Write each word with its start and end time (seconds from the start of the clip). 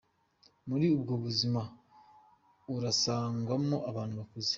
Muri 0.69 0.85
ubwo 0.95 1.13
buzima 1.23 1.61
urasangamwo 2.75 3.75
abantu 3.89 4.13
bakuze. 4.21 4.49